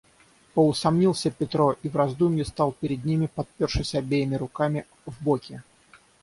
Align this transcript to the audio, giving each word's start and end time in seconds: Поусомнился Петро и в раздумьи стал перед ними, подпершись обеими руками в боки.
Поусомнился 0.55 1.29
Петро 1.29 1.77
и 1.83 1.87
в 1.87 1.95
раздумьи 1.95 2.41
стал 2.43 2.71
перед 2.71 3.05
ними, 3.05 3.27
подпершись 3.27 3.93
обеими 3.93 4.33
руками 4.35 4.87
в 5.05 5.23
боки. 5.23 5.61